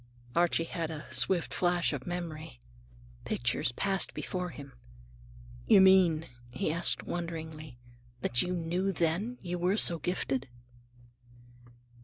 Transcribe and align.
Archie 0.35 0.63
had 0.63 0.89
a 0.89 1.05
swift 1.13 1.53
flash 1.53 1.93
of 1.93 2.07
memory. 2.07 2.59
Pictures 3.23 3.71
passed 3.73 4.15
before 4.15 4.49
him. 4.49 4.73
"You 5.67 5.79
mean," 5.79 6.25
he 6.49 6.71
asked 6.71 7.03
wonderingly, 7.03 7.77
"that 8.21 8.41
you 8.41 8.51
knew 8.51 8.91
then 8.91 9.35
that 9.35 9.45
you 9.45 9.59
were 9.59 9.77
so 9.77 9.99
gifted?" 9.99 10.49